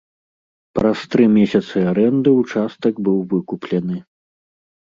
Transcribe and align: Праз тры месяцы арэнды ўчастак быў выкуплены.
Праз 0.77 1.03
тры 1.15 1.27
месяцы 1.35 1.77
арэнды 1.91 2.29
ўчастак 2.39 2.95
быў 3.09 3.19
выкуплены. 3.35 3.97